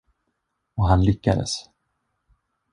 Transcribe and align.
Och 0.75 0.87
han 0.87 1.03
lyckades. 1.05 1.69